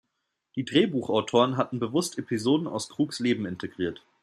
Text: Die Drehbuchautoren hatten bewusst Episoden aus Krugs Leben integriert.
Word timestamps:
Die 0.55 0.65
Drehbuchautoren 0.65 1.57
hatten 1.57 1.77
bewusst 1.77 2.17
Episoden 2.17 2.65
aus 2.65 2.89
Krugs 2.89 3.19
Leben 3.19 3.45
integriert. 3.45 4.03